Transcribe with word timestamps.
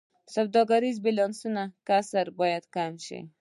د 0.03 0.03
سوداګریز 0.35 0.97
بیلانس 1.05 1.39
کسر 1.89 2.25
باید 2.39 2.63
کم 2.75 2.93
شي 3.05 3.19